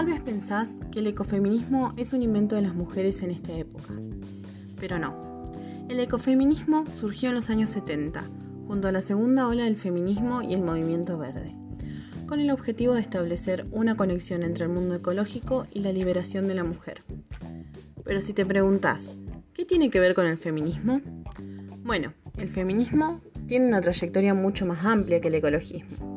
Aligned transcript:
Tal 0.00 0.06
vez 0.06 0.22
pensás 0.22 0.70
que 0.90 1.00
el 1.00 1.08
ecofeminismo 1.08 1.92
es 1.98 2.14
un 2.14 2.22
invento 2.22 2.56
de 2.56 2.62
las 2.62 2.74
mujeres 2.74 3.22
en 3.22 3.32
esta 3.32 3.52
época, 3.52 3.92
pero 4.80 4.98
no. 4.98 5.44
El 5.90 6.00
ecofeminismo 6.00 6.84
surgió 6.98 7.28
en 7.28 7.34
los 7.34 7.50
años 7.50 7.68
70, 7.68 8.24
junto 8.66 8.88
a 8.88 8.92
la 8.92 9.02
segunda 9.02 9.46
ola 9.46 9.64
del 9.64 9.76
feminismo 9.76 10.40
y 10.40 10.54
el 10.54 10.62
movimiento 10.62 11.18
verde, 11.18 11.54
con 12.26 12.40
el 12.40 12.50
objetivo 12.50 12.94
de 12.94 13.02
establecer 13.02 13.66
una 13.72 13.94
conexión 13.94 14.42
entre 14.42 14.64
el 14.64 14.70
mundo 14.70 14.94
ecológico 14.94 15.66
y 15.70 15.80
la 15.80 15.92
liberación 15.92 16.48
de 16.48 16.54
la 16.54 16.64
mujer. 16.64 17.02
Pero 18.02 18.22
si 18.22 18.32
te 18.32 18.46
preguntas, 18.46 19.18
¿qué 19.52 19.66
tiene 19.66 19.90
que 19.90 20.00
ver 20.00 20.14
con 20.14 20.24
el 20.24 20.38
feminismo? 20.38 21.02
Bueno, 21.84 22.14
el 22.38 22.48
feminismo 22.48 23.20
tiene 23.46 23.66
una 23.66 23.82
trayectoria 23.82 24.32
mucho 24.32 24.64
más 24.64 24.82
amplia 24.82 25.20
que 25.20 25.28
el 25.28 25.34
ecologismo. 25.34 26.09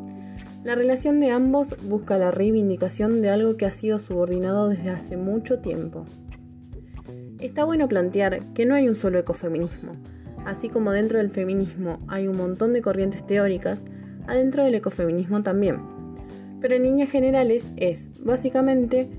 La 0.63 0.75
relación 0.75 1.19
de 1.19 1.29
ambos 1.29 1.75
busca 1.83 2.17
la 2.17 2.31
reivindicación 2.31 3.21
de 3.21 3.29
algo 3.29 3.57
que 3.57 3.65
ha 3.65 3.71
sido 3.71 3.99
subordinado 3.99 4.69
desde 4.69 4.91
hace 4.91 5.17
mucho 5.17 5.59
tiempo. 5.59 6.05
Está 7.39 7.65
bueno 7.65 7.89
plantear 7.89 8.53
que 8.53 8.65
no 8.65 8.73
hay 8.73 8.87
un 8.87 8.95
solo 8.95 9.19
ecofeminismo, 9.19 9.91
así 10.45 10.69
como 10.69 10.93
dentro 10.93 11.17
del 11.17 11.31
feminismo 11.31 11.99
hay 12.07 12.27
un 12.27 12.37
montón 12.37 12.71
de 12.71 12.81
corrientes 12.81 13.25
teóricas, 13.25 13.83
adentro 14.25 14.63
del 14.63 14.75
ecofeminismo 14.75 15.43
también. 15.43 15.81
Pero 16.61 16.75
en 16.75 16.83
líneas 16.83 17.11
generales 17.11 17.65
es, 17.75 18.09
básicamente, 18.21 19.09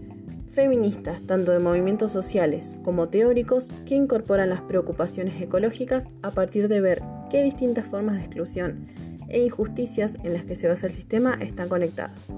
feministas 0.48 1.20
tanto 1.26 1.52
de 1.52 1.58
movimientos 1.58 2.10
sociales 2.10 2.78
como 2.82 3.10
teóricos 3.10 3.74
que 3.84 3.96
incorporan 3.96 4.48
las 4.48 4.62
preocupaciones 4.62 5.38
ecológicas 5.42 6.06
a 6.22 6.30
partir 6.30 6.68
de 6.68 6.80
ver 6.80 7.02
qué 7.28 7.42
distintas 7.42 7.86
formas 7.86 8.14
de 8.14 8.20
exclusión 8.22 8.86
e 9.28 9.42
injusticias 9.42 10.16
en 10.24 10.32
las 10.32 10.44
que 10.44 10.56
se 10.56 10.68
basa 10.68 10.86
el 10.86 10.92
sistema 10.92 11.34
están 11.40 11.68
conectadas. 11.68 12.34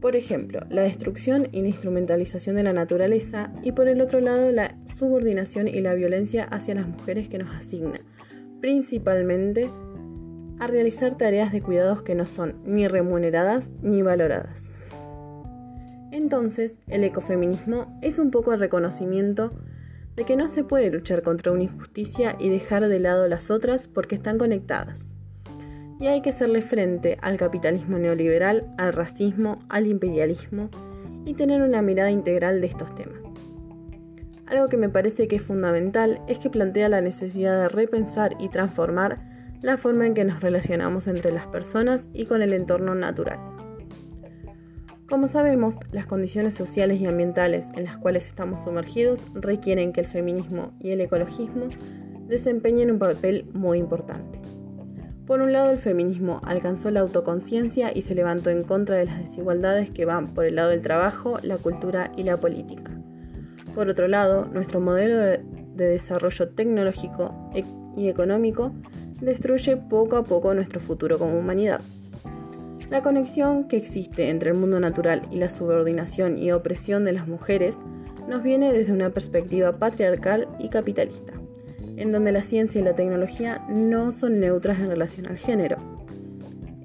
Por 0.00 0.14
ejemplo, 0.14 0.60
la 0.68 0.82
destrucción 0.82 1.48
y 1.52 1.62
la 1.62 1.68
instrumentalización 1.68 2.56
de 2.56 2.62
la 2.62 2.72
naturaleza 2.72 3.52
y 3.62 3.72
por 3.72 3.88
el 3.88 4.00
otro 4.00 4.20
lado 4.20 4.52
la 4.52 4.76
subordinación 4.84 5.68
y 5.68 5.80
la 5.80 5.94
violencia 5.94 6.44
hacia 6.44 6.74
las 6.74 6.86
mujeres 6.86 7.28
que 7.28 7.38
nos 7.38 7.54
asigna, 7.54 8.00
principalmente 8.60 9.70
a 10.58 10.66
realizar 10.66 11.16
tareas 11.16 11.52
de 11.52 11.62
cuidados 11.62 12.02
que 12.02 12.14
no 12.14 12.26
son 12.26 12.60
ni 12.64 12.88
remuneradas 12.88 13.72
ni 13.82 14.02
valoradas. 14.02 14.74
Entonces, 16.12 16.74
el 16.88 17.04
ecofeminismo 17.04 17.98
es 18.00 18.18
un 18.18 18.30
poco 18.30 18.52
el 18.52 18.60
reconocimiento 18.60 19.52
de 20.14 20.24
que 20.24 20.36
no 20.36 20.48
se 20.48 20.64
puede 20.64 20.90
luchar 20.90 21.22
contra 21.22 21.52
una 21.52 21.64
injusticia 21.64 22.36
y 22.38 22.48
dejar 22.48 22.88
de 22.88 23.00
lado 23.00 23.28
las 23.28 23.50
otras 23.50 23.86
porque 23.86 24.14
están 24.14 24.38
conectadas. 24.38 25.10
Y 25.98 26.08
hay 26.08 26.20
que 26.20 26.30
hacerle 26.30 26.62
frente 26.62 27.18
al 27.22 27.36
capitalismo 27.36 27.98
neoliberal, 27.98 28.70
al 28.76 28.92
racismo, 28.92 29.58
al 29.68 29.86
imperialismo 29.86 30.68
y 31.24 31.34
tener 31.34 31.62
una 31.62 31.82
mirada 31.82 32.10
integral 32.10 32.60
de 32.60 32.66
estos 32.66 32.94
temas. 32.94 33.24
Algo 34.46 34.68
que 34.68 34.76
me 34.76 34.88
parece 34.88 35.26
que 35.26 35.36
es 35.36 35.42
fundamental 35.42 36.20
es 36.28 36.38
que 36.38 36.50
plantea 36.50 36.88
la 36.88 37.00
necesidad 37.00 37.60
de 37.60 37.68
repensar 37.68 38.36
y 38.38 38.48
transformar 38.48 39.20
la 39.60 39.76
forma 39.76 40.06
en 40.06 40.14
que 40.14 40.24
nos 40.24 40.40
relacionamos 40.40 41.08
entre 41.08 41.32
las 41.32 41.46
personas 41.46 42.08
y 42.12 42.26
con 42.26 42.42
el 42.42 42.52
entorno 42.52 42.94
natural. 42.94 43.40
Como 45.08 45.28
sabemos, 45.28 45.76
las 45.92 46.06
condiciones 46.06 46.54
sociales 46.54 47.00
y 47.00 47.06
ambientales 47.06 47.68
en 47.74 47.84
las 47.84 47.96
cuales 47.96 48.26
estamos 48.26 48.64
sumergidos 48.64 49.24
requieren 49.34 49.92
que 49.92 50.00
el 50.00 50.06
feminismo 50.06 50.74
y 50.80 50.90
el 50.90 51.00
ecologismo 51.00 51.68
desempeñen 52.28 52.90
un 52.90 52.98
papel 52.98 53.48
muy 53.52 53.78
importante. 53.78 54.40
Por 55.26 55.40
un 55.40 55.52
lado, 55.52 55.72
el 55.72 55.78
feminismo 55.78 56.40
alcanzó 56.44 56.92
la 56.92 57.00
autoconciencia 57.00 57.90
y 57.92 58.02
se 58.02 58.14
levantó 58.14 58.50
en 58.50 58.62
contra 58.62 58.96
de 58.96 59.06
las 59.06 59.18
desigualdades 59.18 59.90
que 59.90 60.04
van 60.04 60.34
por 60.34 60.44
el 60.44 60.54
lado 60.54 60.70
del 60.70 60.84
trabajo, 60.84 61.38
la 61.42 61.58
cultura 61.58 62.12
y 62.16 62.22
la 62.22 62.38
política. 62.38 62.92
Por 63.74 63.88
otro 63.88 64.06
lado, 64.06 64.44
nuestro 64.52 64.80
modelo 64.80 65.16
de 65.16 65.38
desarrollo 65.76 66.48
tecnológico 66.50 67.50
e-, 67.54 67.64
y 67.96 68.08
económico 68.08 68.72
destruye 69.20 69.76
poco 69.76 70.16
a 70.16 70.22
poco 70.22 70.54
nuestro 70.54 70.78
futuro 70.78 71.18
como 71.18 71.36
humanidad. 71.36 71.80
La 72.88 73.02
conexión 73.02 73.66
que 73.66 73.76
existe 73.76 74.28
entre 74.28 74.50
el 74.50 74.56
mundo 74.56 74.78
natural 74.78 75.22
y 75.32 75.36
la 75.36 75.50
subordinación 75.50 76.38
y 76.38 76.52
opresión 76.52 77.04
de 77.04 77.12
las 77.12 77.26
mujeres 77.26 77.80
nos 78.28 78.44
viene 78.44 78.72
desde 78.72 78.92
una 78.92 79.10
perspectiva 79.10 79.78
patriarcal 79.78 80.48
y 80.60 80.68
capitalista, 80.68 81.32
en 81.96 82.12
donde 82.12 82.32
la 82.32 82.42
ciencia 82.42 82.80
y 82.80 82.84
la 82.84 82.94
tecnología 82.94 83.64
no 83.68 84.12
son 84.12 84.40
neutras 84.40 84.80
en 84.80 84.88
relación 84.88 85.26
al 85.26 85.38
género. 85.38 85.78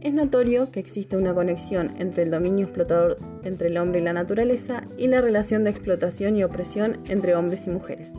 Es 0.02 0.14
notorio 0.14 0.72
que 0.72 0.80
existe 0.80 1.16
una 1.16 1.34
conexión 1.34 1.94
entre 2.00 2.24
el 2.24 2.32
dominio 2.32 2.66
explotador 2.66 3.20
entre 3.44 3.68
el 3.68 3.78
hombre 3.78 4.00
y 4.00 4.04
la 4.04 4.14
naturaleza 4.14 4.84
y 4.98 5.08
la 5.08 5.22
relación 5.22 5.64
de 5.64 5.70
explotación 5.70 6.36
y 6.36 6.44
opresión 6.44 7.00
entre 7.08 7.36
hombres 7.36 7.68
y 7.68 7.70
mujeres. 7.70 8.14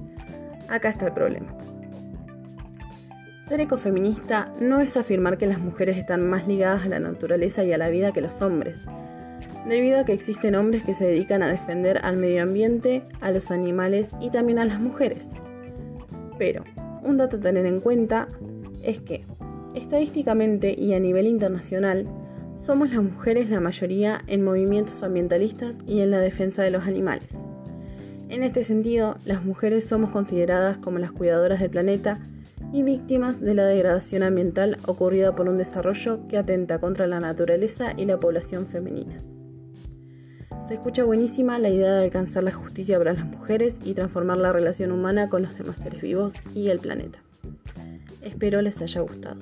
Acá 0.69 0.91
está 0.91 1.07
el 1.07 1.13
problema. 1.13 1.57
Ser 3.49 3.61
ecofeminista 3.61 4.55
no 4.61 4.81
es 4.81 4.97
afirmar 4.97 5.39
que 5.39 5.47
las 5.47 5.59
mujeres 5.59 5.99
están 5.99 6.29
más 6.29 6.47
ligadas 6.47 6.87
a 6.87 6.89
la 6.89 7.01
naturaleza 7.01 7.65
y 7.65 7.73
a 7.73 7.79
la 7.79 7.89
vida 7.89 8.13
que 8.13 8.21
los 8.21 8.41
hombres, 8.43 8.81
debido 9.69 10.01
a 10.01 10.05
que 10.05 10.13
existen 10.13 10.55
hombres 10.55 10.85
que 10.85 10.95
se 10.95 11.05
dedican 11.05 11.43
a 11.43 11.49
defender 11.49 12.01
al 12.03 12.17
medio 12.17 12.43
ambiente, 12.43 13.03
a 13.21 13.31
los 13.31 13.51
animales 13.51 14.11
y 14.21 14.31
también 14.31 14.59
a 14.59 14.65
las 14.65 14.81
mujeres. 14.81 15.31
Pero, 16.39 16.65
un 17.03 17.17
dato 17.17 17.37
a 17.37 17.41
tener 17.41 17.67
en 17.67 17.81
cuenta 17.81 18.29
es 18.83 19.01
que, 19.01 19.25
estadísticamente 19.75 20.75
y 20.79 20.95
a 20.95 21.01
nivel 21.01 21.27
internacional, 21.27 22.07
somos 22.61 22.91
las 22.91 23.03
mujeres 23.03 23.51
la 23.51 23.61
mayoría 23.61 24.21
en 24.29 24.45
movimientos 24.45 25.03
ambientalistas 25.03 25.81
y 25.87 26.01
en 26.01 26.11
la 26.11 26.21
defensa 26.21 26.63
de 26.63 26.71
los 26.71 26.87
animales. 26.87 27.41
En 28.29 28.43
este 28.43 28.65
sentido, 28.65 29.19
las 29.25 29.45
mujeres 29.45 29.85
somos 29.85 30.11
consideradas 30.11 30.79
como 30.79 30.99
las 30.99 31.13
cuidadoras 31.13 31.61
del 31.61 31.71
planeta 31.71 32.21
y 32.73 32.83
víctimas 32.83 33.41
de 33.41 33.55
la 33.55 33.67
degradación 33.67 34.23
ambiental 34.23 34.79
ocurrida 34.87 35.35
por 35.35 35.49
un 35.49 35.59
desarrollo 35.59 36.27
que 36.29 36.39
atenta 36.39 36.81
contra 36.81 37.07
la 37.07 37.21
naturaleza 37.21 37.93
y 37.97 38.07
la 38.07 38.19
población 38.19 38.67
femenina. 38.67 39.17
Se 40.67 40.75
escucha 40.75 41.03
buenísima 41.05 41.59
la 41.59 41.69
idea 41.69 41.93
de 41.93 42.05
alcanzar 42.05 42.45
la 42.45 42.53
justicia 42.53 42.97
para 42.97 43.13
las 43.13 43.25
mujeres 43.25 43.81
y 43.85 43.95
transformar 43.95 44.39
la 44.39 44.53
relación 44.53 44.93
humana 44.93 45.29
con 45.29 45.43
los 45.43 45.59
demás 45.59 45.79
seres 45.79 46.01
vivos 46.01 46.35
y 46.55 46.69
el 46.69 46.79
planeta. 46.79 47.19
Espero 48.23 48.63
les 48.63 48.81
haya 48.81 49.01
gustado. 49.01 49.41